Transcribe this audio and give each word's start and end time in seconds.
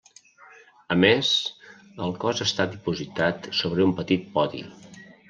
A 0.93 0.95
més, 1.01 1.27
el 2.05 2.15
cos 2.23 2.41
està 2.45 2.67
dipositat 2.71 3.51
sobre 3.59 3.87
un 3.91 3.95
petit 4.01 4.25
podi. 4.39 4.65